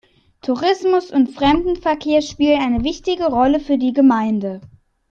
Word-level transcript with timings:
Tourismus 0.41 1.11
und 1.11 1.29
Fremdenverkehr 1.29 2.23
spielen 2.23 2.59
eine 2.59 2.83
wichtige 2.83 3.25
Rolle 3.27 3.59
für 3.59 3.77
die 3.77 3.93
Gemeinde. 3.93 4.59